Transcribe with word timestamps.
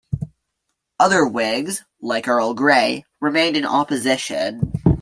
Other 0.99 1.27
Whigs, 1.27 1.83
like 2.01 2.27
Earl 2.27 2.55
Grey, 2.55 3.05
remained 3.19 3.55
in 3.55 3.67
opposition. 3.67 4.73